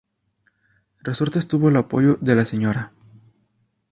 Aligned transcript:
Resortes 1.03 1.47
tuvo 1.47 1.69
el 1.69 1.75
apoyo 1.75 2.17
de 2.21 2.33
la 2.35 2.43
Sra. 2.43 2.91